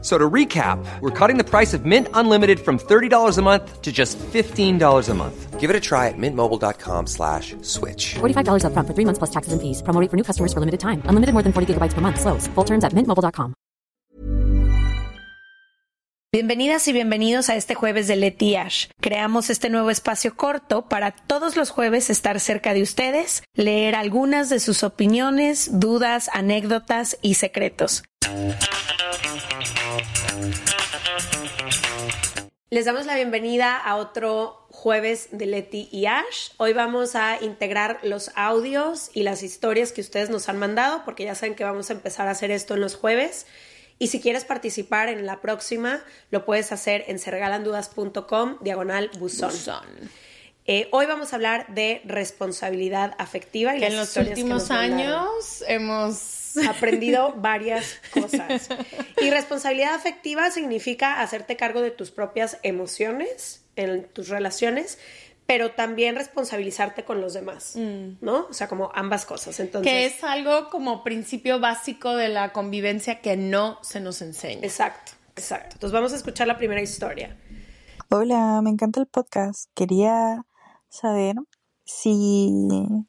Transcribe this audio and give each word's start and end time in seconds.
So 0.00 0.16
to 0.16 0.30
recap, 0.30 0.78
we're 1.00 1.10
cutting 1.10 1.38
the 1.38 1.44
price 1.44 1.74
of 1.74 1.84
Mint 1.84 2.06
Unlimited 2.14 2.60
from 2.60 2.78
$30 2.78 3.36
a 3.36 3.42
month 3.42 3.82
to 3.82 3.90
just 3.90 4.16
$15 4.18 5.08
a 5.08 5.14
month. 5.14 5.58
Give 5.58 5.70
it 5.70 5.74
a 5.74 5.80
try 5.80 6.06
at 6.06 6.14
mintmobile.com 6.16 7.08
slash 7.08 7.56
switch. 7.62 8.14
$45 8.20 8.62
upfront 8.62 8.86
for 8.86 8.94
three 8.94 9.04
months 9.04 9.18
plus 9.18 9.30
taxes 9.30 9.52
and 9.52 9.60
fees. 9.60 9.82
Promo 9.82 10.00
rate 10.00 10.08
for 10.08 10.16
new 10.16 10.22
customers 10.22 10.52
for 10.52 10.60
limited 10.60 10.78
time. 10.78 11.02
Unlimited 11.10 11.34
more 11.34 11.42
than 11.42 11.52
40 11.52 11.74
gigabytes 11.74 11.94
per 11.94 12.00
month. 12.00 12.20
Slows. 12.20 12.46
Full 12.54 12.64
terms 12.64 12.84
at 12.84 12.92
mintmobile.com. 12.92 13.54
Bienvenidas 16.30 16.86
y 16.86 16.92
bienvenidos 16.92 17.48
a 17.48 17.56
este 17.56 17.74
jueves 17.74 18.06
de 18.06 18.14
Leti 18.14 18.54
Ash. 18.54 18.88
Creamos 19.00 19.48
este 19.48 19.70
nuevo 19.70 19.88
espacio 19.90 20.36
corto 20.36 20.82
para 20.82 21.10
todos 21.10 21.56
los 21.56 21.70
jueves 21.70 22.10
estar 22.10 22.38
cerca 22.38 22.74
de 22.74 22.82
ustedes, 22.82 23.42
leer 23.54 23.94
algunas 23.94 24.50
de 24.50 24.60
sus 24.60 24.82
opiniones, 24.82 25.80
dudas, 25.80 26.28
anécdotas 26.34 27.16
y 27.22 27.34
secretos. 27.34 28.04
Les 32.70 32.84
damos 32.84 33.06
la 33.06 33.14
bienvenida 33.14 33.78
a 33.78 33.96
otro 33.96 34.66
jueves 34.68 35.28
de 35.32 35.46
Leti 35.46 35.88
y 35.90 36.04
Ash. 36.04 36.50
Hoy 36.58 36.74
vamos 36.74 37.16
a 37.16 37.42
integrar 37.42 37.98
los 38.02 38.30
audios 38.34 39.10
y 39.14 39.22
las 39.22 39.42
historias 39.42 39.90
que 39.90 40.02
ustedes 40.02 40.28
nos 40.28 40.50
han 40.50 40.58
mandado, 40.58 41.02
porque 41.06 41.24
ya 41.24 41.34
saben 41.34 41.54
que 41.54 41.64
vamos 41.64 41.88
a 41.88 41.94
empezar 41.94 42.28
a 42.28 42.32
hacer 42.32 42.50
esto 42.50 42.74
en 42.74 42.82
los 42.82 42.94
jueves. 42.94 43.46
Y 43.98 44.08
si 44.08 44.20
quieres 44.20 44.44
participar 44.44 45.08
en 45.08 45.24
la 45.24 45.40
próxima, 45.40 46.04
lo 46.30 46.44
puedes 46.44 46.70
hacer 46.70 47.04
en 47.08 47.18
sergalandudas.com, 47.18 48.58
diagonal 48.60 49.10
buzón. 49.18 49.54
Eh, 50.66 50.88
hoy 50.92 51.06
vamos 51.06 51.32
a 51.32 51.36
hablar 51.36 51.68
de 51.68 52.02
responsabilidad 52.04 53.14
afectiva. 53.16 53.74
Y 53.76 53.80
que 53.80 53.88
las 53.88 53.92
en 53.92 53.96
los 53.98 54.10
que 54.10 54.20
últimos 54.20 54.68
mandaron. 54.68 54.92
años 54.92 55.64
hemos 55.66 56.37
aprendido 56.66 57.34
varias 57.36 58.00
cosas. 58.12 58.68
Y 59.20 59.30
responsabilidad 59.30 59.94
afectiva 59.94 60.50
significa 60.50 61.20
hacerte 61.20 61.56
cargo 61.56 61.80
de 61.82 61.90
tus 61.90 62.10
propias 62.10 62.58
emociones 62.62 63.64
en 63.76 64.08
tus 64.08 64.28
relaciones, 64.28 64.98
pero 65.46 65.70
también 65.70 66.16
responsabilizarte 66.16 67.04
con 67.04 67.20
los 67.20 67.32
demás, 67.32 67.74
¿no? 67.76 68.46
O 68.50 68.52
sea, 68.52 68.68
como 68.68 68.90
ambas 68.94 69.24
cosas. 69.24 69.58
Entonces, 69.60 69.90
que 69.90 70.04
es 70.04 70.22
algo 70.24 70.68
como 70.68 71.02
principio 71.02 71.60
básico 71.60 72.14
de 72.16 72.28
la 72.28 72.52
convivencia 72.52 73.20
que 73.20 73.36
no 73.36 73.78
se 73.82 74.00
nos 74.00 74.20
enseña. 74.20 74.60
Exacto, 74.62 75.12
exacto. 75.36 75.76
Entonces 75.76 75.92
vamos 75.92 76.12
a 76.12 76.16
escuchar 76.16 76.46
la 76.46 76.58
primera 76.58 76.82
historia. 76.82 77.36
Hola, 78.10 78.60
me 78.62 78.70
encanta 78.70 79.00
el 79.00 79.06
podcast. 79.06 79.70
Quería 79.74 80.44
saber 80.88 81.36
si 81.84 82.52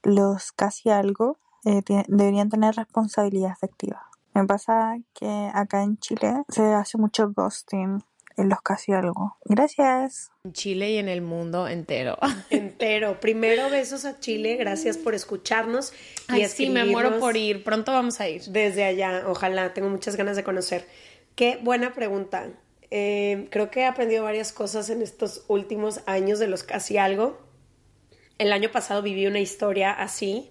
los 0.03 0.51
casi 0.53 0.89
algo 0.89 1.39
eh, 1.65 1.81
deberían 2.07 2.49
tener 2.49 2.75
responsabilidad 2.75 3.51
afectiva. 3.51 4.09
Me 4.33 4.45
pasa 4.45 4.97
que 5.13 5.49
acá 5.53 5.83
en 5.83 5.97
Chile 5.97 6.43
se 6.49 6.61
hace 6.73 6.97
mucho 6.97 7.31
ghosting 7.31 8.03
en 8.37 8.49
los 8.49 8.61
casi 8.61 8.93
algo. 8.93 9.37
Gracias. 9.43 10.31
En 10.45 10.53
Chile 10.53 10.91
y 10.91 10.97
en 10.97 11.09
el 11.09 11.21
mundo 11.21 11.67
entero. 11.67 12.17
Entero. 12.49 13.19
Primero, 13.19 13.69
besos 13.69 14.05
a 14.05 14.19
Chile. 14.19 14.55
Gracias 14.55 14.97
por 14.97 15.13
escucharnos. 15.13 15.93
Y 16.29 16.41
Ay, 16.41 16.47
sí, 16.47 16.69
me 16.69 16.85
muero 16.85 17.19
por 17.19 17.35
ir. 17.35 17.63
Pronto 17.63 17.91
vamos 17.91 18.21
a 18.21 18.29
ir. 18.29 18.43
Desde 18.43 18.85
allá, 18.85 19.25
ojalá. 19.27 19.73
Tengo 19.73 19.89
muchas 19.89 20.15
ganas 20.15 20.37
de 20.37 20.43
conocer. 20.43 20.87
Qué 21.35 21.59
buena 21.61 21.93
pregunta. 21.93 22.47
Eh, 22.91 23.47
creo 23.51 23.69
que 23.69 23.81
he 23.81 23.85
aprendido 23.85 24.23
varias 24.23 24.51
cosas 24.51 24.89
en 24.89 25.01
estos 25.01 25.43
últimos 25.47 26.01
años 26.05 26.39
de 26.39 26.47
los 26.47 26.63
casi 26.63 26.97
algo. 26.97 27.37
El 28.37 28.53
año 28.53 28.71
pasado 28.71 29.01
viví 29.01 29.27
una 29.27 29.39
historia 29.39 29.91
así 29.91 30.49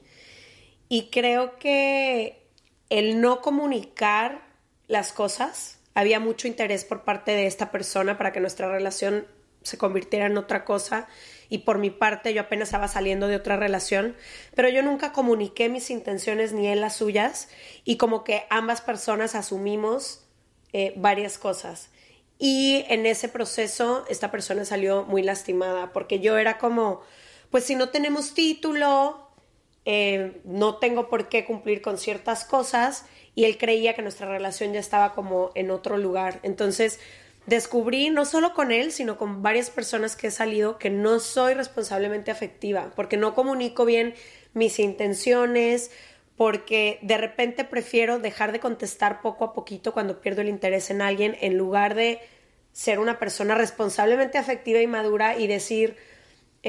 y 0.89 1.11
creo 1.11 1.59
que 1.59 2.47
el 2.91 3.21
no 3.21 3.41
comunicar 3.41 4.43
las 4.87 5.13
cosas, 5.13 5.79
había 5.95 6.21
mucho 6.21 6.49
interés 6.49 6.85
por 6.85 7.05
parte 7.05 7.33
de 7.33 7.47
esta 7.47 7.71
persona 7.71 8.17
para 8.17 8.33
que 8.33 8.41
nuestra 8.41 8.71
relación 8.71 9.27
se 9.63 9.79
convirtiera 9.79 10.27
en 10.27 10.39
otra 10.39 10.65
cosa 10.65 11.09
y 11.49 11.59
por 11.59 11.79
mi 11.79 11.91
parte 11.91 12.33
yo 12.33 12.43
apenas 12.43 12.69
estaba 12.69 12.89
saliendo 12.89 13.29
de 13.29 13.37
otra 13.37 13.57
relación, 13.57 14.17
pero 14.55 14.69
yo 14.69 14.83
nunca 14.83 15.13
comuniqué 15.13 15.69
mis 15.69 15.91
intenciones 15.91 16.53
ni 16.53 16.69
él 16.69 16.81
las 16.81 16.97
suyas 16.97 17.49
y 17.85 17.97
como 17.97 18.25
que 18.25 18.45
ambas 18.51 18.81
personas 18.81 19.35
asumimos 19.35 20.25
eh, 20.73 20.95
varias 20.97 21.39
cosas. 21.39 21.91
Y 22.39 22.85
en 22.89 23.05
ese 23.05 23.29
proceso 23.29 24.05
esta 24.09 24.31
persona 24.31 24.65
salió 24.65 25.05
muy 25.05 25.23
lastimada 25.23 25.93
porque 25.93 26.21
yo 26.21 26.39
era 26.39 26.59
como, 26.59 27.03
pues 27.51 27.65
si 27.65 27.75
no 27.75 27.89
tenemos 27.89 28.35
título, 28.35 29.28
eh, 29.91 30.43
no 30.45 30.77
tengo 30.77 31.09
por 31.09 31.31
qué 31.31 31.47
cumplir 31.47 31.81
con 31.81 31.97
ciertas 31.97 32.45
cosas 32.45 33.07
y 33.35 33.47
él 33.47 33.57
creía 33.57 33.95
que 33.95 34.03
nuestra 34.03 34.29
relación 34.29 34.75
ya 34.75 34.81
estaba 34.81 35.15
como 35.15 35.51
en 35.55 35.71
otro 35.71 35.97
lugar. 35.97 36.41
Entonces 36.43 37.01
descubrí, 37.47 38.11
no 38.11 38.27
solo 38.27 38.53
con 38.53 38.71
él, 38.71 38.93
sino 38.93 39.17
con 39.17 39.43
varias 39.43 39.71
personas 39.71 40.15
que 40.15 40.27
he 40.27 40.31
salido, 40.31 40.77
que 40.77 40.91
no 40.91 41.21
soy 41.21 41.55
responsablemente 41.55 42.31
afectiva, 42.31 42.93
porque 42.97 43.17
no 43.17 43.35
comunico 43.35 43.87
bien 43.87 44.13
mis 44.53 44.79
intenciones, 44.79 45.91
porque 46.37 46.99
de 47.01 47.17
repente 47.17 47.65
prefiero 47.65 48.19
dejar 48.19 48.53
de 48.53 48.61
contestar 48.61 49.23
poco 49.23 49.47
a 49.47 49.55
poquito 49.55 49.95
cuando 49.95 50.21
pierdo 50.21 50.43
el 50.43 50.51
interés 50.51 50.91
en 50.91 51.01
alguien, 51.01 51.35
en 51.41 51.57
lugar 51.57 51.95
de 51.95 52.21
ser 52.73 52.99
una 52.99 53.19
persona 53.19 53.55
responsablemente 53.55 54.37
afectiva 54.37 54.83
y 54.83 54.87
madura 54.87 55.39
y 55.39 55.47
decir, 55.47 55.97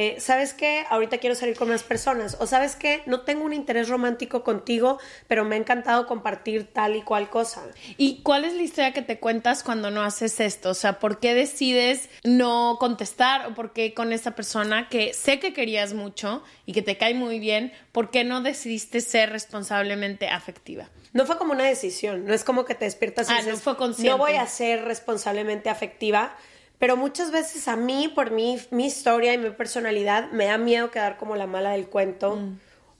eh, 0.01 0.15
¿sabes 0.19 0.53
qué? 0.53 0.85
Ahorita 0.89 1.17
quiero 1.17 1.35
salir 1.35 1.57
con 1.57 1.67
más 1.67 1.83
personas. 1.83 2.37
O 2.39 2.47
¿sabes 2.47 2.75
qué? 2.77 3.01
No 3.05 3.21
tengo 3.21 3.43
un 3.43 3.51
interés 3.51 3.89
romántico 3.89 4.43
contigo, 4.45 4.97
pero 5.27 5.43
me 5.43 5.55
ha 5.55 5.57
encantado 5.57 6.07
compartir 6.07 6.71
tal 6.71 6.95
y 6.95 7.01
cual 7.01 7.29
cosa. 7.29 7.63
¿Y 7.97 8.21
cuál 8.23 8.45
es 8.45 8.53
la 8.53 8.61
historia 8.61 8.93
que 8.93 9.01
te 9.01 9.19
cuentas 9.19 9.61
cuando 9.61 9.91
no 9.91 10.01
haces 10.03 10.39
esto? 10.39 10.69
O 10.69 10.73
sea, 10.73 10.99
¿por 10.99 11.19
qué 11.19 11.33
decides 11.33 12.09
no 12.23 12.77
contestar 12.79 13.47
o 13.47 13.55
por 13.55 13.73
qué 13.73 13.93
con 13.93 14.13
esa 14.13 14.35
persona 14.35 14.87
que 14.87 15.13
sé 15.13 15.39
que 15.39 15.51
querías 15.53 15.93
mucho 15.93 16.43
y 16.65 16.71
que 16.71 16.81
te 16.81 16.97
cae 16.97 17.13
muy 17.13 17.39
bien, 17.39 17.73
¿por 17.91 18.09
qué 18.11 18.23
no 18.23 18.41
decidiste 18.41 19.01
ser 19.01 19.31
responsablemente 19.31 20.27
afectiva? 20.29 20.89
No 21.11 21.25
fue 21.25 21.37
como 21.37 21.53
una 21.53 21.65
decisión, 21.65 22.25
no 22.25 22.33
es 22.33 22.43
como 22.43 22.65
que 22.65 22.75
te 22.75 22.85
despiertas 22.85 23.29
y 23.29 23.33
Ah, 23.33 23.37
dices, 23.37 23.53
no 23.55 23.59
fue 23.59 23.75
consciente. 23.77 24.11
no 24.11 24.17
voy 24.17 24.33
a 24.35 24.45
ser 24.45 24.85
responsablemente 24.85 25.69
afectiva, 25.69 26.35
pero 26.79 26.97
muchas 26.97 27.29
veces 27.31 27.67
a 27.67 27.75
mí, 27.75 28.07
por 28.07 28.31
mi, 28.31 28.57
mi 28.71 28.85
historia 28.87 29.33
y 29.33 29.37
mi 29.37 29.51
personalidad, 29.51 30.31
me 30.31 30.45
da 30.45 30.57
miedo 30.57 30.89
quedar 30.89 31.17
como 31.17 31.35
la 31.35 31.45
mala 31.45 31.71
del 31.71 31.87
cuento 31.87 32.37
Mm. 32.37 32.59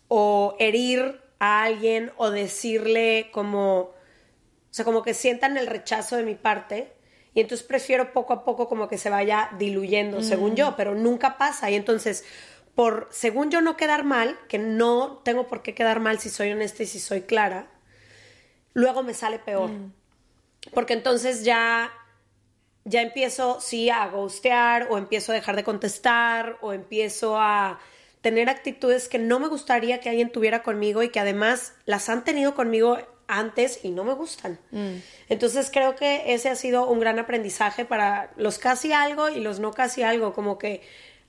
o 0.09 0.56
herir 0.59 1.22
a 1.40 1.63
alguien 1.63 2.12
o 2.18 2.29
decirle 2.29 3.29
como, 3.31 3.79
o 3.79 3.94
sea, 4.69 4.84
como 4.85 5.01
que 5.01 5.13
sientan 5.13 5.57
el 5.57 5.66
rechazo 5.68 6.18
de 6.18 6.23
mi 6.23 6.35
parte. 6.35 6.94
Y 7.34 7.41
entonces 7.41 7.66
prefiero 7.66 8.12
poco 8.12 8.34
a 8.34 8.44
poco 8.44 8.68
como 8.68 8.88
que 8.89 8.97
se 8.97 9.09
vaya 9.09 9.50
diluyendo, 9.57 10.22
según 10.23 10.56
yo, 10.56 10.75
pero 10.75 10.95
nunca 10.95 11.38
pasa. 11.38 11.69
Y 11.69 11.75
entonces, 11.75 12.25
por, 12.75 13.07
según 13.12 13.51
yo 13.51 13.62
no 13.62 13.78
quedar 13.78 14.03
mal, 14.03 14.38
que 14.50 14.57
no 14.57 15.22
tengo 15.23 15.47
por 15.47 15.62
qué 15.62 15.73
quedar 15.73 16.00
mal 16.00 16.19
si 16.19 16.29
soy 16.29 16.51
honesta 16.51 16.84
y 16.84 16.88
si 16.88 17.00
soy 17.00 17.22
clara, 17.22 17.68
luego 18.73 19.03
me 19.03 19.13
sale 19.13 19.39
peor. 19.39 19.69
Porque 20.73 20.94
entonces 20.94 21.44
ya, 21.45 21.91
ya 22.89 23.01
empiezo, 23.01 23.61
sí, 23.61 23.89
a 23.89 24.07
ghostear 24.07 24.88
o 24.89 24.97
empiezo 24.97 25.31
a 25.31 25.35
dejar 25.35 25.55
de 25.55 25.63
contestar 25.63 26.57
o 26.61 26.73
empiezo 26.73 27.38
a 27.39 27.79
tener 28.22 28.50
actitudes 28.50 29.07
que 29.07 29.19
no 29.19 29.39
me 29.39 29.47
gustaría 29.47 30.01
que 30.01 30.09
alguien 30.09 30.31
tuviera 30.31 30.63
conmigo 30.63 31.03
y 31.03 31.09
que 31.09 31.19
además 31.19 31.73
las 31.85 32.09
han 32.09 32.23
tenido 32.23 32.55
conmigo 32.55 32.97
antes 33.27 33.81
y 33.83 33.91
no 33.91 34.03
me 34.03 34.13
gustan. 34.13 34.59
Entonces 35.29 35.69
creo 35.72 35.95
que 35.95 36.33
ese 36.33 36.50
ha 36.50 36.56
sido 36.56 36.88
un 36.89 37.00
gran 37.00 37.19
aprendizaje 37.19 37.86
para 37.86 38.31
los 38.36 38.57
casi 38.57 38.92
algo 38.92 39.30
y 39.30 39.39
los 39.39 39.59
no 39.59 39.71
casi 39.71 40.01
algo, 40.01 40.33
como 40.33 40.57
que 40.57 40.81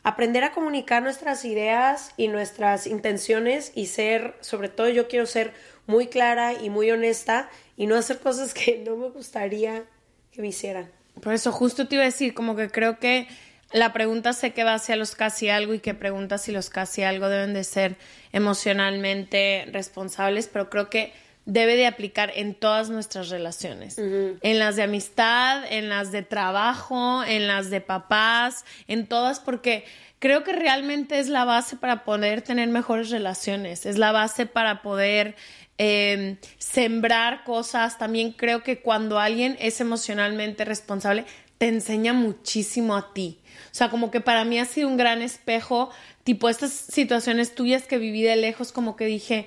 aprender 0.03 0.43
a 0.45 0.53
comunicar 0.53 1.03
nuestras 1.03 1.45
ideas 1.45 2.15
y 2.17 2.29
nuestras 2.29 2.87
intenciones 2.87 3.73
y 3.75 3.87
ser, 3.87 4.35
sobre 4.41 4.71
todo 4.71 4.89
yo 4.89 5.09
quiero 5.09 5.27
ser 5.27 5.53
muy 5.87 6.07
clara 6.07 6.55
y 6.55 6.71
muy 6.71 6.91
honesta 6.91 7.51
y 7.77 7.87
no 7.87 7.97
hacer 7.97 8.19
cosas 8.19 8.55
que 8.55 8.79
no 8.79 8.97
me 8.97 9.11
gustaría 9.11 9.85
que 10.33 10.41
me 10.41 10.49
hicieran. 10.49 11.00
Por 11.21 11.33
eso 11.33 11.53
justo 11.53 11.87
te 11.87 11.97
iba 11.97 12.03
a 12.03 12.07
decir, 12.07 12.35
como 12.35 12.57
que 12.57 12.71
creo 12.71 12.99
que 12.99 13.29
la 13.73 13.93
pregunta 13.93 14.33
sé 14.33 14.53
que 14.53 14.65
va 14.65 14.75
hacia 14.75 14.97
los 14.97 15.15
casi 15.15 15.49
algo 15.49 15.75
y 15.75 15.81
que 15.81 15.95
pregunta 15.95 16.39
si 16.39 16.51
los 16.53 16.71
casi 16.71 17.03
algo 17.03 17.29
deben 17.29 17.55
de 17.55 17.65
ser 17.65 17.97
emocionalmente 18.33 19.67
responsables, 19.73 20.49
pero 20.49 20.69
creo 20.71 20.91
que 20.91 21.13
debe 21.47 21.77
de 21.77 21.87
aplicar 21.87 22.33
en 22.35 22.55
todas 22.55 22.91
nuestras 22.91 23.29
relaciones, 23.29 23.99
en 23.99 24.59
las 24.59 24.77
de 24.77 24.83
amistad, 24.83 25.65
en 25.71 25.89
las 25.89 26.13
de 26.13 26.23
trabajo, 26.23 27.25
en 27.25 27.47
las 27.47 27.71
de 27.71 27.81
papás, 27.81 28.65
en 28.89 29.07
todas, 29.07 29.41
porque 29.41 29.85
creo 30.19 30.45
que 30.45 30.53
realmente 30.53 31.19
es 31.19 31.29
la 31.29 31.45
base 31.45 31.77
para 31.77 32.05
poder 32.05 32.43
tener 32.43 32.69
mejores 32.69 33.11
relaciones, 33.11 33.87
es 33.87 33.99
la 33.99 34.13
base 34.13 34.47
para 34.47 34.83
poder 34.83 35.35
eh, 35.83 36.37
sembrar 36.59 37.43
cosas. 37.45 37.97
También 37.97 38.33
creo 38.33 38.63
que 38.63 38.81
cuando 38.83 39.19
alguien 39.19 39.57
es 39.61 39.81
emocionalmente 39.81 40.67
responsable, 40.67 41.25
te 41.57 41.69
enseña 41.69 42.13
muchísimo 42.13 42.95
a 42.97 43.15
ti. 43.15 43.39
O 43.73 43.75
sea, 43.75 43.89
como 43.89 44.11
que 44.11 44.21
para 44.21 44.45
mí 44.45 44.59
ha 44.59 44.67
sido 44.67 44.89
un 44.89 44.99
gran 44.99 45.23
espejo, 45.23 45.91
tipo 46.23 46.49
estas 46.51 46.71
situaciones 46.73 47.55
tuyas 47.55 47.85
que 47.85 47.97
viví 47.99 48.23
de 48.23 48.37
lejos, 48.37 48.73
como 48.73 48.95
que 48.97 49.07
dije, 49.07 49.47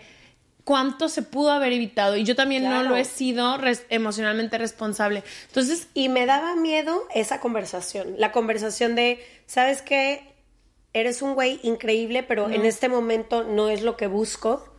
¿cuánto 0.64 1.08
se 1.08 1.22
pudo 1.22 1.52
haber 1.52 1.72
evitado? 1.74 2.16
Y 2.18 2.24
yo 2.24 2.36
también 2.36 2.64
no 2.64 2.82
lo 2.90 2.96
he 2.96 3.06
sido 3.06 3.58
res- 3.58 3.86
emocionalmente 3.90 4.58
responsable. 4.58 5.24
Entonces, 5.50 5.88
Y 5.94 6.10
me 6.10 6.26
daba 6.26 6.56
miedo 6.56 7.04
esa 7.14 7.40
conversación, 7.40 8.16
la 8.18 8.32
conversación 8.32 8.96
de, 8.96 9.24
¿sabes 9.46 9.82
qué? 9.84 10.34
Eres 10.94 11.22
un 11.22 11.34
güey 11.36 11.60
increíble, 11.64 12.24
pero 12.24 12.50
en 12.50 12.66
este 12.66 12.88
momento 12.90 13.44
no 13.44 13.70
es 13.70 13.82
lo 13.84 13.98
que 13.98 14.08
busco. 14.08 14.73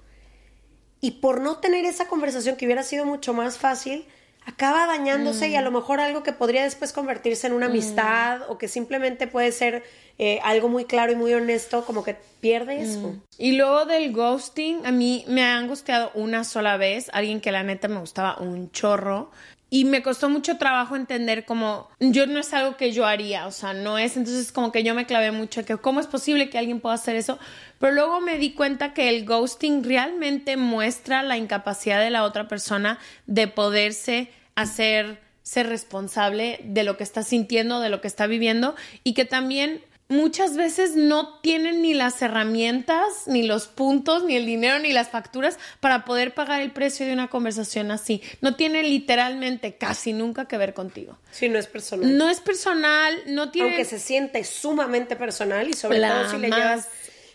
Y 1.05 1.11
por 1.11 1.43
no 1.43 1.59
tener 1.59 1.85
esa 1.85 2.09
conversación 2.09 2.57
que 2.57 2.65
hubiera 2.65 2.83
sido 2.83 3.05
mucho 3.05 3.35
más 3.35 3.59
fácil, 3.59 4.07
acaba 4.47 4.87
dañándose 4.87 5.49
y 5.51 5.55
a 5.55 5.61
lo 5.61 5.71
mejor 5.71 6.01
algo 6.01 6.23
que 6.23 6.33
podría 6.33 6.63
después 6.65 6.95
convertirse 6.95 7.47
en 7.47 7.53
una 7.53 7.67
amistad 7.67 8.41
o 8.49 8.57
que 8.57 8.69
simplemente 8.69 9.27
puede 9.27 9.53
ser 9.53 9.85
eh, 10.19 10.39
algo 10.45 10.69
muy 10.69 10.85
claro 10.85 11.13
y 11.13 11.17
muy 11.17 11.33
honesto, 11.35 11.85
como 11.85 12.05
que 12.05 12.17
pierde 12.41 12.83
eso. 12.83 13.17
Y 13.37 13.53
luego 13.53 13.85
del 13.85 14.13
ghosting, 14.13 14.87
a 14.87 14.93
mí 14.93 15.25
me 15.27 15.43
ha 15.43 15.57
angustiado 15.57 16.13
una 16.15 16.45
sola 16.45 16.77
vez, 16.77 17.11
alguien 17.13 17.41
que 17.41 17.51
la 17.51 17.63
neta 17.63 17.89
me 17.89 17.99
gustaba 17.99 18.37
un 18.39 18.71
chorro. 18.71 19.31
Y 19.71 19.87
me 19.87 20.05
costó 20.05 20.29
mucho 20.29 20.57
trabajo 20.57 20.95
entender 20.95 21.45
como 21.45 21.89
yo 21.99 22.29
no 22.29 22.39
es 22.39 22.55
algo 22.55 22.77
que 22.77 22.93
yo 22.93 23.07
haría, 23.07 23.49
o 23.49 23.51
sea, 23.51 23.73
no 23.73 23.99
es, 23.99 24.17
entonces 24.17 24.53
como 24.53 24.71
que 24.71 24.85
yo 24.85 24.95
me 24.95 25.05
clavé 25.05 25.33
mucho 25.33 25.65
que 25.65 25.77
cómo 25.79 25.99
es 25.99 26.07
posible 26.07 26.49
que 26.49 26.59
alguien 26.59 26.79
pueda 26.79 26.95
hacer 26.95 27.17
eso, 27.17 27.41
pero 27.81 27.93
luego 27.93 28.21
me 28.21 28.39
di 28.39 28.53
cuenta 28.53 28.95
que 28.95 29.09
el 29.09 29.25
ghosting 29.25 29.83
realmente 29.83 30.57
muestra 30.57 31.25
la 31.25 31.39
incapacidad 31.39 31.99
de 31.99 32.11
la 32.11 32.23
otra 32.23 32.47
persona 32.47 33.01
de 33.27 33.49
poderse 33.49 34.31
hacer 34.55 35.19
ser 35.43 35.69
responsable 35.69 36.61
de 36.65 36.85
lo 36.85 36.97
que 36.97 37.05
está 37.05 37.23
sintiendo, 37.23 37.81
de 37.81 37.91
lo 37.91 38.01
que 38.01 38.09
está 38.09 38.27
viviendo 38.27 38.75
y 39.05 39.15
que 39.15 39.25
también 39.25 39.83
muchas 40.09 40.57
veces 40.57 40.97
no 40.97 41.41
tienen 41.41 41.83
ni 41.83 41.95
las 41.95 42.21
herramientas, 42.21 43.27
ni 43.27 43.43
los 43.43 43.67
puntos, 43.67 44.25
ni 44.25 44.37
el 44.37 44.47
dinero, 44.47 44.79
ni 44.79 44.93
las 44.93 45.09
facturas 45.09 45.59
para 45.81 46.05
poder 46.05 46.35
pagar 46.35 46.61
el 46.61 46.73
precio 46.73 47.07
de 47.07 47.13
una 47.13 47.29
conversación 47.29 47.91
así. 47.91 48.23
No 48.41 48.55
tiene 48.55 48.83
literalmente 48.83 49.77
casi 49.77 50.13
nunca 50.13 50.47
que 50.47 50.59
ver 50.59 50.75
contigo. 50.75 51.19
Si 51.31 51.49
no 51.49 51.59
es 51.59 51.67
personal. 51.67 52.17
No 52.17 52.29
es 52.29 52.41
personal, 52.41 53.23
no 53.27 53.51
tiene... 53.51 53.69
aunque 53.69 53.85
se 53.85 53.99
siente 53.99 54.45
sumamente 54.45 55.17
personal 55.17 55.69
y 55.69 55.73
sobre 55.73 55.99
La 55.99 56.23
todo 56.23 56.31
si 56.31 56.39
le 56.39 56.49
más. 56.49 56.59
llevas... 56.59 56.89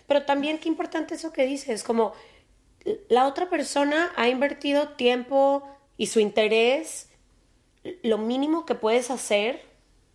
Pero 0.08 0.24
también 0.24 0.58
qué 0.58 0.70
importante 0.70 1.16
eso 1.16 1.32
que 1.32 1.46
dices, 1.46 1.84
como 1.84 2.14
la 3.10 3.28
otra 3.28 3.50
persona 3.50 4.12
ha 4.16 4.28
invertido 4.28 4.90
tiempo 4.90 5.68
y 5.98 6.08
su 6.08 6.20
interés, 6.20 7.10
lo 8.04 8.18
mínimo 8.18 8.66
que 8.66 8.74
puedes 8.74 9.12
hacer 9.12 9.69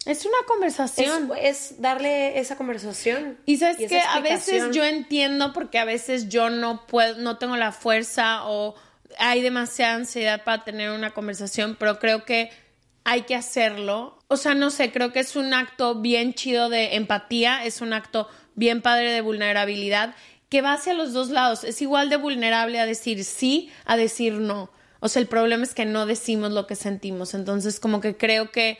Es 0.06 0.26
una 0.26 0.36
conversación. 0.46 1.30
es 1.40 1.80
darle 1.80 2.38
esa 2.38 2.56
conversación. 2.56 3.38
Y 3.46 3.56
sabes 3.56 3.76
que 3.88 4.00
a 4.00 4.20
veces 4.20 4.70
yo 4.72 4.84
entiendo 4.84 5.52
porque 5.52 5.78
a 5.78 5.84
veces 5.84 6.28
yo 6.28 6.50
no 6.50 6.86
puedo, 6.86 7.16
no 7.16 7.38
tengo 7.38 7.56
la 7.56 7.72
fuerza 7.72 8.46
o 8.46 8.74
hay 9.18 9.40
demasiada 9.40 9.94
ansiedad 9.94 10.44
para 10.44 10.64
tener 10.64 10.90
una 10.90 11.12
conversación, 11.12 11.76
pero 11.78 11.98
creo 11.98 12.24
que 12.24 12.50
hay 13.04 13.22
que 13.22 13.34
hacerlo. 13.34 14.18
O 14.28 14.36
sea, 14.36 14.54
no 14.54 14.70
sé, 14.70 14.92
creo 14.92 15.12
que 15.12 15.20
es 15.20 15.36
un 15.36 15.54
acto 15.54 15.94
bien 15.96 16.34
chido 16.34 16.68
de 16.68 16.96
empatía, 16.96 17.64
es 17.64 17.80
un 17.80 17.92
acto 17.92 18.28
bien 18.54 18.82
padre 18.82 19.12
de 19.12 19.20
vulnerabilidad 19.20 20.14
que 20.48 20.62
va 20.62 20.74
hacia 20.74 20.94
los 20.94 21.12
dos 21.12 21.30
lados. 21.30 21.64
Es 21.64 21.80
igual 21.82 22.10
de 22.10 22.16
vulnerable 22.16 22.78
a 22.78 22.86
decir 22.86 23.24
sí, 23.24 23.70
a 23.84 23.96
decir 23.96 24.34
no. 24.34 24.70
O 25.00 25.08
sea, 25.08 25.20
el 25.20 25.28
problema 25.28 25.64
es 25.64 25.74
que 25.74 25.84
no 25.84 26.06
decimos 26.06 26.52
lo 26.52 26.66
que 26.66 26.76
sentimos. 26.76 27.34
Entonces, 27.34 27.80
como 27.80 28.00
que 28.00 28.16
creo 28.16 28.50
que 28.50 28.78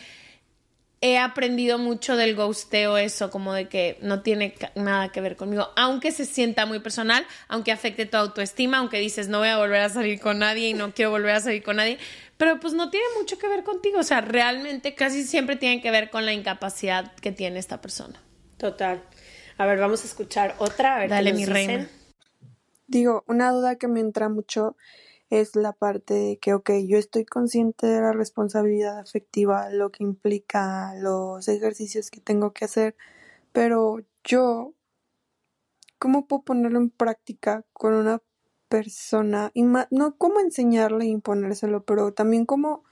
he 1.04 1.18
aprendido 1.18 1.76
mucho 1.76 2.16
del 2.16 2.34
ghosteo 2.34 2.96
eso, 2.96 3.30
como 3.30 3.52
de 3.52 3.68
que 3.68 3.98
no 4.00 4.22
tiene 4.22 4.54
nada 4.74 5.12
que 5.12 5.20
ver 5.20 5.36
conmigo, 5.36 5.68
aunque 5.76 6.10
se 6.12 6.24
sienta 6.24 6.64
muy 6.64 6.78
personal, 6.78 7.26
aunque 7.46 7.72
afecte 7.72 8.06
tu 8.06 8.16
autoestima, 8.16 8.78
aunque 8.78 8.98
dices 9.00 9.28
no 9.28 9.40
voy 9.40 9.48
a 9.48 9.58
volver 9.58 9.82
a 9.82 9.90
salir 9.90 10.18
con 10.18 10.38
nadie 10.38 10.70
y 10.70 10.72
no 10.72 10.94
quiero 10.94 11.10
volver 11.10 11.32
a 11.32 11.40
salir 11.40 11.62
con 11.62 11.76
nadie, 11.76 11.98
pero 12.38 12.58
pues 12.58 12.72
no 12.72 12.88
tiene 12.88 13.04
mucho 13.18 13.38
que 13.38 13.48
ver 13.48 13.64
contigo, 13.64 13.98
o 13.98 14.02
sea, 14.02 14.22
realmente 14.22 14.94
casi 14.94 15.24
siempre 15.24 15.56
tiene 15.56 15.82
que 15.82 15.90
ver 15.90 16.08
con 16.08 16.24
la 16.24 16.32
incapacidad 16.32 17.12
que 17.16 17.32
tiene 17.32 17.58
esta 17.58 17.82
persona. 17.82 18.18
Total. 18.56 19.02
A 19.58 19.66
ver, 19.66 19.78
vamos 19.78 20.02
a 20.04 20.06
escuchar 20.06 20.54
otra. 20.58 20.96
A 20.96 20.98
ver 21.00 21.08
qué 21.08 21.14
Dale, 21.16 21.30
nos 21.32 21.38
mi 21.38 21.44
dicen. 21.44 21.54
reina. 21.54 21.88
Digo, 22.86 23.24
una 23.28 23.50
duda 23.50 23.76
que 23.76 23.88
me 23.88 24.00
entra 24.00 24.30
mucho 24.30 24.74
es 25.30 25.56
la 25.56 25.72
parte 25.72 26.14
de 26.14 26.38
que, 26.38 26.54
ok, 26.54 26.70
yo 26.86 26.98
estoy 26.98 27.24
consciente 27.24 27.86
de 27.86 28.00
la 28.00 28.12
responsabilidad 28.12 28.98
afectiva, 28.98 29.70
lo 29.70 29.90
que 29.90 30.04
implica 30.04 30.94
los 30.96 31.48
ejercicios 31.48 32.10
que 32.10 32.20
tengo 32.20 32.52
que 32.52 32.64
hacer, 32.64 32.96
pero 33.52 33.98
yo, 34.24 34.74
¿cómo 35.98 36.26
puedo 36.26 36.42
ponerlo 36.42 36.78
en 36.78 36.90
práctica 36.90 37.64
con 37.72 37.94
una 37.94 38.22
persona? 38.68 39.50
Y 39.54 39.62
no 39.64 40.16
cómo 40.18 40.40
enseñarle 40.40 41.04
e 41.06 41.08
imponérselo, 41.08 41.84
pero 41.84 42.12
también 42.12 42.46
cómo 42.46 42.84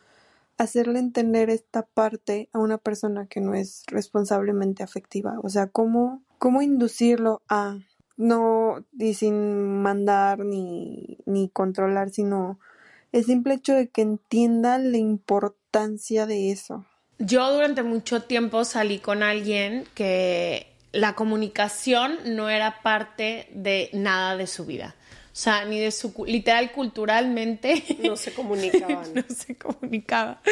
hacerle 0.58 0.98
entender 0.98 1.50
esta 1.50 1.82
parte 1.82 2.48
a 2.52 2.58
una 2.58 2.78
persona 2.78 3.26
que 3.26 3.40
no 3.40 3.54
es 3.54 3.84
responsablemente 3.88 4.82
afectiva. 4.82 5.38
O 5.42 5.48
sea, 5.48 5.66
cómo, 5.68 6.22
cómo 6.38 6.62
inducirlo 6.62 7.42
a 7.48 7.78
no 8.16 8.84
y 8.98 9.14
sin 9.14 9.82
mandar 9.82 10.40
ni, 10.40 11.18
ni 11.26 11.48
controlar, 11.48 12.10
sino 12.10 12.58
el 13.12 13.24
simple 13.24 13.54
hecho 13.54 13.74
de 13.74 13.88
que 13.88 14.02
entienda 14.02 14.78
la 14.78 14.98
importancia 14.98 16.26
de 16.26 16.50
eso. 16.50 16.84
Yo 17.18 17.52
durante 17.52 17.82
mucho 17.82 18.22
tiempo 18.22 18.64
salí 18.64 18.98
con 18.98 19.22
alguien 19.22 19.84
que 19.94 20.66
la 20.92 21.14
comunicación 21.14 22.18
no 22.24 22.48
era 22.48 22.82
parte 22.82 23.48
de 23.54 23.90
nada 23.92 24.36
de 24.36 24.46
su 24.46 24.66
vida. 24.66 24.94
O 25.32 25.34
sea, 25.34 25.64
ni 25.64 25.80
de 25.80 25.90
su, 25.90 26.12
literal, 26.26 26.72
culturalmente. 26.72 27.82
No 28.02 28.16
se 28.16 28.34
comunicaban. 28.34 29.06
no 29.14 29.24
se 29.34 29.56
comunicaba. 29.56 30.42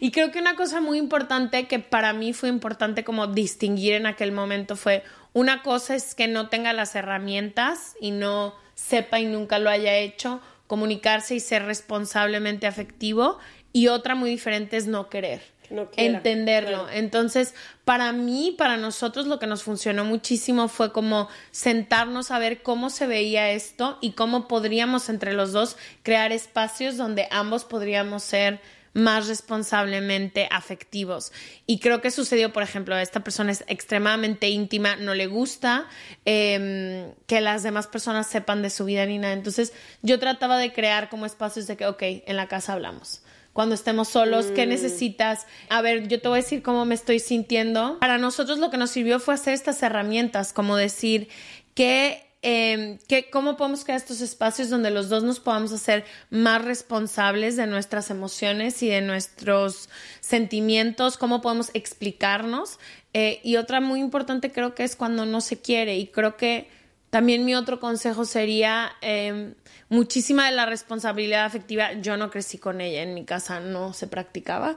Y 0.00 0.10
creo 0.10 0.30
que 0.30 0.38
una 0.38 0.56
cosa 0.56 0.80
muy 0.80 0.96
importante 0.96 1.66
que 1.66 1.78
para 1.78 2.14
mí 2.14 2.32
fue 2.32 2.48
importante 2.48 3.04
como 3.04 3.26
distinguir 3.26 3.92
en 3.92 4.06
aquel 4.06 4.32
momento 4.32 4.74
fue 4.74 5.02
una 5.34 5.62
cosa 5.62 5.94
es 5.94 6.14
que 6.14 6.28
no 6.28 6.48
tenga 6.48 6.72
las 6.72 6.94
herramientas 6.94 7.94
y 8.00 8.10
no 8.10 8.54
sepa 8.74 9.20
y 9.20 9.26
nunca 9.26 9.58
lo 9.58 9.68
haya 9.68 9.96
hecho, 9.96 10.40
comunicarse 10.66 11.34
y 11.34 11.40
ser 11.40 11.64
responsablemente 11.64 12.66
afectivo 12.66 13.38
y 13.72 13.88
otra 13.88 14.14
muy 14.14 14.30
diferente 14.30 14.76
es 14.76 14.86
no 14.86 15.08
querer. 15.10 15.51
No 15.72 15.88
entenderlo. 15.96 16.84
claro. 16.84 16.88
Entonces, 16.90 17.54
para 17.84 18.12
mí, 18.12 18.54
para 18.56 18.76
nosotros, 18.76 19.26
lo 19.26 19.38
que 19.38 19.46
nos 19.46 19.62
funcionó 19.62 20.04
muchísimo 20.04 20.68
fue 20.68 20.92
como 20.92 21.28
sentarnos 21.50 22.30
a 22.30 22.38
ver 22.38 22.62
cómo 22.62 22.90
se 22.90 23.06
veía 23.06 23.50
esto 23.50 23.98
y 24.00 24.12
cómo 24.12 24.48
podríamos 24.48 25.08
entre 25.08 25.32
los 25.32 25.52
dos 25.52 25.76
crear 26.02 26.30
espacios 26.30 26.96
donde 26.96 27.26
ambos 27.30 27.64
podríamos 27.64 28.22
ser 28.22 28.60
más 28.94 29.28
responsablemente 29.28 30.48
afectivos. 30.50 31.32
Y 31.66 31.78
creo 31.78 32.00
que 32.00 32.10
sucedió, 32.10 32.52
por 32.52 32.62
ejemplo, 32.62 32.96
esta 32.96 33.20
persona 33.20 33.52
es 33.52 33.64
extremadamente 33.66 34.48
íntima, 34.48 34.96
no 34.96 35.14
le 35.14 35.26
gusta 35.26 35.88
eh, 36.24 37.12
que 37.26 37.40
las 37.40 37.62
demás 37.62 37.86
personas 37.86 38.26
sepan 38.26 38.62
de 38.62 38.70
su 38.70 38.84
vida 38.84 39.06
ni 39.06 39.18
nada. 39.18 39.32
Entonces 39.32 39.72
yo 40.02 40.18
trataba 40.18 40.58
de 40.58 40.72
crear 40.72 41.08
como 41.08 41.26
espacios 41.26 41.66
de 41.66 41.76
que, 41.76 41.86
ok, 41.86 42.02
en 42.02 42.36
la 42.36 42.48
casa 42.48 42.74
hablamos. 42.74 43.21
Cuando 43.52 43.74
estemos 43.74 44.08
solos, 44.08 44.46
¿qué 44.46 44.66
necesitas? 44.66 45.46
A 45.68 45.82
ver, 45.82 46.08
yo 46.08 46.20
te 46.20 46.28
voy 46.28 46.38
a 46.38 46.42
decir 46.42 46.62
cómo 46.62 46.84
me 46.84 46.94
estoy 46.94 47.18
sintiendo. 47.18 47.98
Para 48.00 48.18
nosotros 48.18 48.58
lo 48.58 48.70
que 48.70 48.78
nos 48.78 48.90
sirvió 48.90 49.20
fue 49.20 49.34
hacer 49.34 49.52
estas 49.52 49.82
herramientas, 49.82 50.52
como 50.52 50.76
decir 50.76 51.28
que 51.74 52.32
eh, 52.44 52.98
que, 53.06 53.30
cómo 53.30 53.56
podemos 53.56 53.84
crear 53.84 53.98
estos 53.98 54.20
espacios 54.20 54.68
donde 54.68 54.90
los 54.90 55.08
dos 55.08 55.22
nos 55.22 55.38
podamos 55.38 55.72
hacer 55.72 56.04
más 56.28 56.64
responsables 56.64 57.56
de 57.56 57.68
nuestras 57.68 58.10
emociones 58.10 58.82
y 58.82 58.88
de 58.88 59.00
nuestros 59.00 59.88
sentimientos, 60.20 61.16
cómo 61.18 61.40
podemos 61.40 61.70
explicarnos. 61.72 62.80
Eh, 63.14 63.40
y 63.44 63.56
otra 63.56 63.80
muy 63.80 64.00
importante 64.00 64.50
creo 64.50 64.74
que 64.74 64.82
es 64.82 64.96
cuando 64.96 65.24
no 65.24 65.40
se 65.40 65.60
quiere 65.60 65.96
y 65.98 66.08
creo 66.08 66.36
que 66.36 66.68
también 67.12 67.44
mi 67.44 67.54
otro 67.54 67.78
consejo 67.78 68.24
sería 68.24 68.92
eh, 69.02 69.52
muchísima 69.90 70.46
de 70.46 70.56
la 70.56 70.64
responsabilidad 70.64 71.44
afectiva. 71.44 71.92
Yo 71.92 72.16
no 72.16 72.30
crecí 72.30 72.56
con 72.56 72.80
ella, 72.80 73.02
en 73.02 73.12
mi 73.12 73.26
casa 73.26 73.60
no 73.60 73.92
se 73.92 74.06
practicaba. 74.06 74.76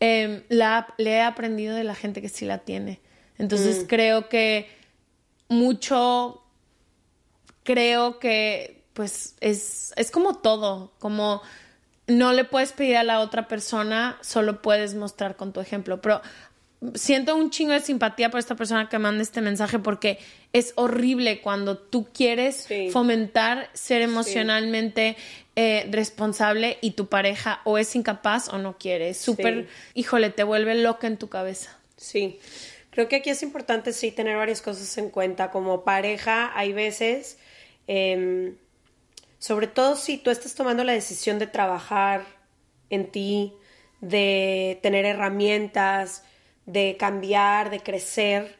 Eh, 0.00 0.44
la, 0.48 0.92
le 0.98 1.10
he 1.12 1.22
aprendido 1.22 1.76
de 1.76 1.84
la 1.84 1.94
gente 1.94 2.20
que 2.20 2.28
sí 2.28 2.44
la 2.44 2.58
tiene. 2.58 2.98
Entonces 3.38 3.84
creo 3.88 4.28
que 4.28 4.68
mucho 5.48 6.42
creo 7.62 8.18
que 8.18 8.82
pues 8.92 9.36
es, 9.40 9.92
es 9.94 10.10
como 10.10 10.34
todo, 10.34 10.92
como 10.98 11.40
no 12.08 12.32
le 12.32 12.42
puedes 12.42 12.72
pedir 12.72 12.96
a 12.96 13.04
la 13.04 13.20
otra 13.20 13.46
persona, 13.46 14.18
solo 14.22 14.60
puedes 14.60 14.96
mostrar 14.96 15.36
con 15.36 15.52
tu 15.52 15.60
ejemplo, 15.60 16.00
pero 16.00 16.20
siento 16.94 17.34
un 17.36 17.50
chingo 17.50 17.72
de 17.72 17.80
simpatía 17.80 18.30
por 18.30 18.38
esta 18.38 18.54
persona 18.54 18.88
que 18.88 18.98
manda 18.98 19.22
este 19.22 19.40
mensaje 19.40 19.78
porque 19.78 20.18
es 20.52 20.72
horrible 20.76 21.40
cuando 21.40 21.78
tú 21.78 22.08
quieres 22.12 22.56
Sí. 22.68 22.90
fomentar 22.90 23.70
ser 23.72 24.02
emocionalmente 24.02 25.16
eh, 25.58 25.88
responsable 25.90 26.76
y 26.82 26.90
tu 26.90 27.06
pareja 27.08 27.60
o 27.64 27.78
es 27.78 27.96
incapaz 27.96 28.48
o 28.48 28.58
no 28.58 28.76
quiere. 28.76 29.08
Es 29.08 29.16
súper, 29.18 29.68
híjole, 29.94 30.28
te 30.30 30.44
vuelve 30.44 30.74
loca 30.74 31.06
en 31.06 31.16
tu 31.16 31.28
cabeza. 31.30 31.78
Sí, 31.96 32.38
creo 32.90 33.08
que 33.08 33.16
aquí 33.16 33.30
es 33.30 33.42
importante 33.42 33.94
sí 33.94 34.10
tener 34.10 34.36
varias 34.36 34.60
cosas 34.60 34.98
en 34.98 35.08
cuenta. 35.08 35.50
Como 35.50 35.82
pareja, 35.82 36.52
hay 36.54 36.74
veces, 36.74 37.38
em, 37.86 38.56
sobre 39.38 39.66
todo 39.66 39.96
si 39.96 40.18
tú 40.18 40.30
estás 40.30 40.54
tomando 40.54 40.84
la 40.84 40.92
decisión 40.92 41.38
de 41.38 41.46
trabajar 41.46 42.26
en 42.90 43.10
ti, 43.10 43.54
de 44.02 44.78
tener 44.82 45.06
herramientas, 45.06 46.22
de 46.66 46.96
cambiar, 46.98 47.70
de 47.70 47.80
crecer, 47.80 48.56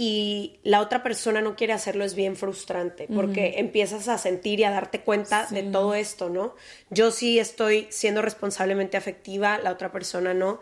y 0.00 0.60
la 0.62 0.80
otra 0.80 1.02
persona 1.02 1.40
no 1.40 1.56
quiere 1.56 1.72
hacerlo, 1.72 2.04
es 2.04 2.14
bien 2.14 2.36
frustrante, 2.36 3.08
porque 3.12 3.54
empiezas 3.56 4.06
a 4.06 4.16
sentir 4.16 4.60
y 4.60 4.64
a 4.64 4.70
darte 4.70 5.00
cuenta 5.00 5.48
de 5.50 5.64
todo 5.64 5.96
esto, 5.96 6.28
¿no? 6.28 6.54
Yo 6.88 7.10
sí 7.10 7.40
estoy 7.40 7.88
siendo 7.90 8.22
responsablemente 8.22 8.96
afectiva, 8.96 9.58
la 9.58 9.72
otra 9.72 9.90
persona 9.90 10.34
no. 10.34 10.60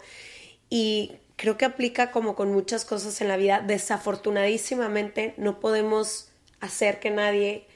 Y 0.70 1.12
creo 1.36 1.58
que 1.58 1.66
aplica 1.66 2.10
como 2.12 2.34
con 2.34 2.50
muchas 2.50 2.86
cosas 2.86 3.20
en 3.20 3.28
la 3.28 3.36
vida. 3.36 3.60
Desafortunadísimamente 3.60 5.34
no 5.36 5.60
podemos 5.60 6.30
hacer 6.60 6.98
que 6.98 7.10
nadie 7.10 7.66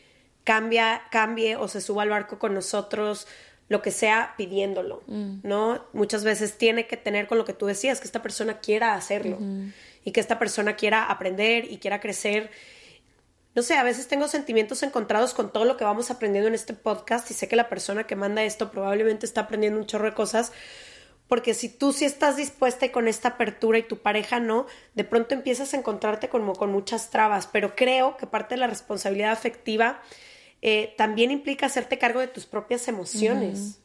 cambia, 0.44 1.02
cambie 1.10 1.56
o 1.56 1.68
se 1.68 1.82
suba 1.82 2.04
al 2.04 2.08
barco 2.08 2.38
con 2.38 2.54
nosotros, 2.54 3.26
lo 3.70 3.82
que 3.82 3.92
sea, 3.92 4.34
pidiéndolo, 4.36 5.04
¿no? 5.06 5.86
Muchas 5.92 6.24
veces 6.24 6.58
tiene 6.58 6.88
que 6.88 6.96
tener 6.96 7.28
con 7.28 7.38
lo 7.38 7.44
que 7.44 7.52
tú 7.52 7.66
decías, 7.66 8.00
que 8.00 8.06
esta 8.06 8.20
persona 8.20 8.58
quiera 8.58 8.94
hacerlo 8.94 9.38
y 10.04 10.10
que 10.10 10.18
esta 10.18 10.40
persona 10.40 10.74
quiera 10.74 11.04
aprender 11.04 11.70
y 11.70 11.78
quiera 11.78 12.00
crecer. 12.00 12.50
No 13.54 13.62
sé, 13.62 13.74
a 13.74 13.84
veces 13.84 14.08
tengo 14.08 14.26
sentimientos 14.26 14.82
encontrados 14.82 15.34
con 15.34 15.52
todo 15.52 15.64
lo 15.66 15.76
que 15.76 15.84
vamos 15.84 16.10
aprendiendo 16.10 16.48
en 16.48 16.56
este 16.56 16.74
podcast 16.74 17.30
y 17.30 17.34
sé 17.34 17.46
que 17.46 17.54
la 17.54 17.68
persona 17.68 18.08
que 18.08 18.16
manda 18.16 18.42
esto 18.42 18.72
probablemente 18.72 19.24
está 19.24 19.42
aprendiendo 19.42 19.78
un 19.78 19.86
chorro 19.86 20.06
de 20.06 20.14
cosas, 20.14 20.50
porque 21.28 21.54
si 21.54 21.68
tú 21.68 21.92
sí 21.92 22.04
estás 22.04 22.36
dispuesta 22.36 22.86
y 22.86 22.88
con 22.88 23.06
esta 23.06 23.28
apertura 23.28 23.78
y 23.78 23.84
tu 23.84 23.98
pareja 23.98 24.40
no, 24.40 24.66
de 24.94 25.04
pronto 25.04 25.32
empiezas 25.32 25.74
a 25.74 25.76
encontrarte 25.76 26.28
como 26.28 26.54
con 26.54 26.72
muchas 26.72 27.10
trabas, 27.10 27.46
pero 27.46 27.76
creo 27.76 28.16
que 28.16 28.26
parte 28.26 28.56
de 28.56 28.62
la 28.62 28.66
responsabilidad 28.66 29.30
afectiva 29.30 30.02
eh, 30.62 30.94
también 30.96 31.30
implica 31.30 31.66
hacerte 31.66 31.98
cargo 31.98 32.20
de 32.20 32.28
tus 32.28 32.46
propias 32.46 32.86
emociones, 32.88 33.78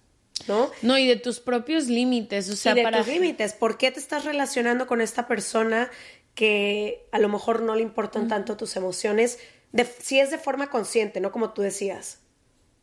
¿no? 0.48 0.70
No, 0.82 0.98
y 0.98 1.08
de 1.08 1.15
tus 1.15 1.39
propios 1.39 1.88
límites, 1.88 2.50
o 2.50 2.55
sea, 2.55 2.74
y 2.74 2.75
de 2.75 2.84
para... 2.84 3.00
tus 3.00 3.08
límites. 3.08 3.53
¿Por 3.53 3.77
qué 3.77 3.91
te 3.91 4.00
estás 4.00 4.25
relacionando 4.25 4.88
con 4.88 5.01
esta 5.01 5.27
persona 5.27 5.89
que 6.34 7.08
a 7.12 7.20
lo 7.20 7.29
mejor 7.29 7.62
no 7.62 7.75
le 7.75 7.82
importan 7.82 8.27
tanto 8.27 8.58
tus 8.58 8.75
emociones? 8.75 9.39
De- 9.72 9.86
si 9.86 10.20
es 10.20 10.32
de 10.32 10.38
forma 10.38 10.70
consciente, 10.70 11.22
no 11.22 11.32
como 11.32 11.51
tú 11.51 11.62
decías. 11.62 12.20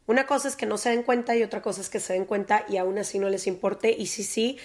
Una 0.07 0.27
cosa 0.27 0.49
es 0.49 0.57
que 0.57 0.67
no 0.67 0.79
se 0.79 0.91
den 0.91 1.05
cuenta 1.05 1.37
y 1.37 1.43
otra 1.43 1.63
cosa 1.63 1.81
es 1.81 1.89
que 1.89 2.01
se 2.01 2.15
den 2.15 2.25
cuenta 2.25 2.65
y 2.69 2.77
aún 2.79 2.99
así 2.99 3.19
no 3.19 3.29
les 3.29 3.47
importe. 3.47 3.95
Y 3.97 4.07
sí, 4.07 4.25
sí, 4.25 4.59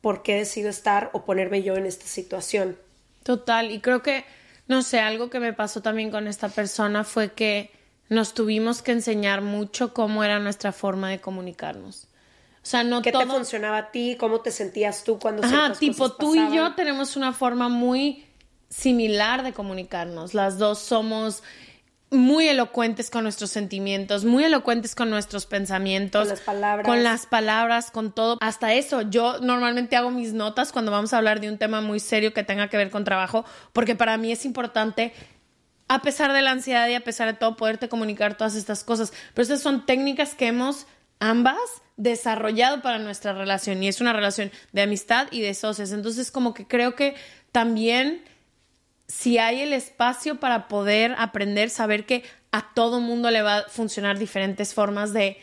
¿por 0.00 0.22
qué 0.22 0.34
decido 0.34 0.68
estar 0.68 1.10
o 1.12 1.24
ponerme 1.24 1.62
yo 1.62 1.76
en 1.76 1.86
esta 1.86 2.06
situación? 2.06 2.76
Total, 3.22 3.70
y 3.70 3.80
creo 3.80 4.02
que, 4.02 4.24
no 4.66 4.82
sé, 4.82 4.98
algo 4.98 5.30
que 5.30 5.38
me 5.38 5.52
pasó 5.52 5.82
también 5.82 6.10
con 6.10 6.26
esta 6.26 6.48
persona 6.48 7.04
fue 7.04 7.32
que 7.32 7.70
nos 8.10 8.34
tuvimos 8.34 8.82
que 8.82 8.92
enseñar 8.92 9.40
mucho 9.40 9.94
cómo 9.94 10.22
era 10.22 10.38
nuestra 10.38 10.72
forma 10.72 11.08
de 11.08 11.20
comunicarnos. 11.20 12.08
O 12.62 12.66
sea, 12.66 12.84
no 12.84 13.00
¿Qué 13.00 13.12
todo... 13.12 13.22
te 13.22 13.28
funcionaba 13.28 13.78
a 13.78 13.90
ti? 13.90 14.16
¿Cómo 14.20 14.40
te 14.40 14.50
sentías 14.50 15.04
tú 15.04 15.18
cuando 15.18 15.42
Ajá, 15.42 15.72
tipo 15.78 16.04
cosas 16.04 16.18
tú 16.18 16.34
y 16.34 16.54
yo 16.54 16.74
tenemos 16.74 17.16
una 17.16 17.32
forma 17.32 17.68
muy 17.70 18.26
similar 18.68 19.42
de 19.42 19.52
comunicarnos. 19.52 20.34
Las 20.34 20.58
dos 20.58 20.80
somos 20.80 21.42
muy 22.10 22.48
elocuentes 22.48 23.08
con 23.08 23.22
nuestros 23.22 23.50
sentimientos, 23.50 24.24
muy 24.24 24.42
elocuentes 24.42 24.96
con 24.96 25.08
nuestros 25.10 25.46
pensamientos, 25.46 26.22
Con 26.22 26.28
las 26.30 26.40
palabras. 26.40 26.86
con 26.86 27.02
las 27.04 27.26
palabras, 27.26 27.90
con 27.92 28.12
todo. 28.12 28.38
Hasta 28.40 28.74
eso, 28.74 29.02
yo 29.02 29.38
normalmente 29.38 29.94
hago 29.96 30.10
mis 30.10 30.32
notas 30.32 30.72
cuando 30.72 30.90
vamos 30.90 31.14
a 31.14 31.18
hablar 31.18 31.40
de 31.40 31.48
un 31.48 31.58
tema 31.58 31.80
muy 31.80 32.00
serio 32.00 32.34
que 32.34 32.42
tenga 32.42 32.68
que 32.68 32.76
ver 32.76 32.90
con 32.90 33.04
trabajo, 33.04 33.44
porque 33.72 33.94
para 33.94 34.16
mí 34.16 34.32
es 34.32 34.44
importante 34.44 35.12
a 35.90 36.02
pesar 36.02 36.32
de 36.32 36.40
la 36.40 36.52
ansiedad 36.52 36.86
y 36.86 36.94
a 36.94 37.02
pesar 37.02 37.26
de 37.26 37.34
todo, 37.34 37.56
poderte 37.56 37.88
comunicar 37.88 38.36
todas 38.36 38.54
estas 38.54 38.84
cosas. 38.84 39.12
Pero 39.34 39.42
estas 39.42 39.60
son 39.60 39.86
técnicas 39.86 40.36
que 40.36 40.46
hemos 40.46 40.86
ambas 41.18 41.58
desarrollado 41.96 42.80
para 42.80 43.00
nuestra 43.00 43.32
relación 43.32 43.82
y 43.82 43.88
es 43.88 44.00
una 44.00 44.12
relación 44.12 44.52
de 44.70 44.82
amistad 44.82 45.26
y 45.32 45.40
de 45.40 45.52
socios. 45.52 45.90
Entonces, 45.90 46.30
como 46.30 46.54
que 46.54 46.64
creo 46.64 46.94
que 46.94 47.16
también 47.50 48.22
si 49.08 49.38
hay 49.38 49.62
el 49.62 49.72
espacio 49.72 50.38
para 50.38 50.68
poder 50.68 51.16
aprender, 51.18 51.70
saber 51.70 52.06
que 52.06 52.22
a 52.52 52.72
todo 52.72 53.00
mundo 53.00 53.32
le 53.32 53.42
va 53.42 53.56
a 53.56 53.68
funcionar 53.68 54.16
diferentes 54.16 54.74
formas 54.74 55.12
de... 55.12 55.38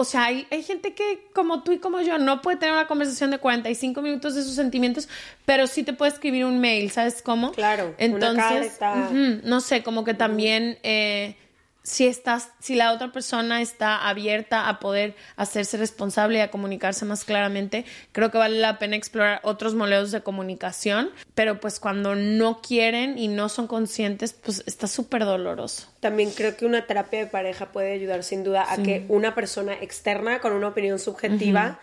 O 0.00 0.04
sea, 0.04 0.26
hay, 0.26 0.46
hay 0.52 0.62
gente 0.62 0.94
que 0.94 1.26
como 1.34 1.64
tú 1.64 1.72
y 1.72 1.78
como 1.78 2.00
yo 2.02 2.18
no 2.18 2.40
puede 2.40 2.56
tener 2.56 2.72
una 2.72 2.86
conversación 2.86 3.32
de 3.32 3.38
45 3.38 4.00
minutos 4.00 4.36
de 4.36 4.44
sus 4.44 4.54
sentimientos, 4.54 5.08
pero 5.44 5.66
sí 5.66 5.82
te 5.82 5.92
puede 5.92 6.12
escribir 6.12 6.44
un 6.44 6.60
mail, 6.60 6.92
¿sabes 6.92 7.20
cómo? 7.20 7.50
Claro, 7.50 7.86
una 7.86 7.94
Entonces, 7.98 8.76
carta. 8.78 9.08
ujú, 9.10 9.40
no 9.42 9.60
sé, 9.60 9.82
como 9.82 10.04
que 10.04 10.14
también 10.14 10.78
eh, 10.84 11.34
si 11.82 12.06
estás, 12.06 12.50
si 12.60 12.74
la 12.74 12.92
otra 12.92 13.12
persona 13.12 13.62
está 13.62 14.08
abierta 14.08 14.68
a 14.68 14.78
poder 14.78 15.14
hacerse 15.36 15.76
responsable 15.78 16.38
y 16.38 16.40
a 16.42 16.50
comunicarse 16.50 17.04
más 17.04 17.24
claramente, 17.24 17.84
creo 18.12 18.30
que 18.30 18.38
vale 18.38 18.58
la 18.58 18.78
pena 18.78 18.96
explorar 18.96 19.40
otros 19.42 19.74
modelos 19.74 20.10
de 20.10 20.20
comunicación, 20.22 21.10
pero 21.34 21.60
pues 21.60 21.80
cuando 21.80 22.14
no 22.14 22.60
quieren 22.60 23.16
y 23.16 23.28
no 23.28 23.48
son 23.48 23.66
conscientes, 23.66 24.34
pues 24.34 24.62
está 24.66 24.86
súper 24.86 25.24
doloroso. 25.24 25.88
También 26.00 26.30
creo 26.30 26.56
que 26.56 26.66
una 26.66 26.86
terapia 26.86 27.20
de 27.20 27.26
pareja 27.26 27.72
puede 27.72 27.92
ayudar 27.92 28.22
sin 28.22 28.44
duda 28.44 28.66
a 28.70 28.76
que 28.82 29.06
una 29.08 29.34
persona 29.34 29.72
externa 29.72 30.40
con 30.40 30.52
una 30.52 30.68
opinión 30.68 30.98
subjetiva 30.98 31.80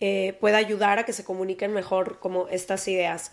eh, 0.00 0.36
pueda 0.40 0.58
ayudar 0.58 0.98
a 0.98 1.04
que 1.04 1.12
se 1.12 1.24
comuniquen 1.24 1.72
mejor 1.72 2.18
como 2.18 2.48
estas 2.48 2.88
ideas. 2.88 3.30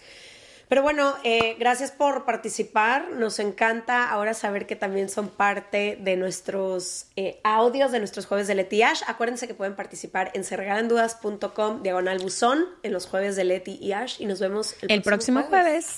Pero 0.72 0.84
bueno, 0.84 1.16
eh, 1.26 1.58
gracias 1.60 1.92
por 1.92 2.24
participar. 2.24 3.10
Nos 3.12 3.40
encanta 3.40 4.10
ahora 4.10 4.34
saber 4.34 4.68
que 4.68 4.78
también 4.78 5.10
son 5.10 5.28
parte 5.28 5.98
de 6.00 6.16
nuestros 6.16 7.08
eh, 7.18 7.42
audios, 7.44 7.92
de 7.92 8.00
nuestros 8.00 8.26
jueves 8.26 8.48
de 8.48 8.56
Leti 8.56 8.82
Ash. 8.82 9.02
Acuérdense 9.06 9.50
que 9.50 9.54
pueden 9.54 9.76
participar 9.76 10.32
en 10.34 10.46
serregalandudas.com, 10.46 11.84
diagonal 11.84 12.20
buzón, 12.20 12.68
en 12.84 12.94
los 12.94 13.06
jueves 13.06 13.36
de 13.36 13.44
Leti 13.44 13.80
y 13.82 13.92
Ash. 13.92 14.22
Y 14.22 14.26
nos 14.28 14.40
vemos 14.40 14.78
el, 14.82 14.92
El 14.92 15.02
próximo 15.02 15.44
jueves. 15.44 15.98